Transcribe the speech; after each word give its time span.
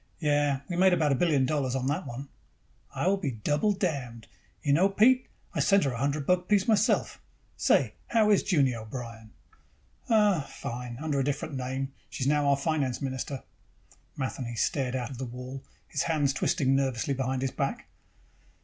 "Yes. 0.17 0.63
We 0.67 0.77
made 0.77 0.93
about 0.93 1.11
a 1.11 1.21
billion 1.21 1.45
dollars 1.45 1.75
on 1.75 1.85
that 1.85 2.07
one." 2.07 2.27
"I 2.95 3.05
will 3.05 3.17
be 3.17 3.29
double 3.33 3.71
damned. 3.71 4.25
You 4.63 4.73
know, 4.73 4.89
Pete, 4.89 5.27
I 5.53 5.59
sent 5.59 5.83
her 5.83 5.91
a 5.93 5.99
hundred 5.99 6.25
buck 6.25 6.47
piece 6.47 6.67
myself. 6.67 7.21
Say, 7.55 7.93
how 8.07 8.31
is 8.31 8.43
Junie 8.51 8.73
O'Brien?" 8.73 9.29
"Oh, 10.09 10.39
fine. 10.41 10.97
Under 10.99 11.19
a 11.19 11.23
different 11.23 11.53
name, 11.53 11.93
she's 12.09 12.25
now 12.25 12.47
our 12.47 12.57
finance 12.57 12.99
minister." 12.99 13.43
Matheny 14.17 14.55
stared 14.55 14.95
out 14.95 15.15
the 15.19 15.23
wall, 15.25 15.63
his 15.87 16.01
hands 16.01 16.33
twisting 16.33 16.75
nervously 16.75 17.13
behind 17.13 17.43
his 17.43 17.51
back. 17.51 17.85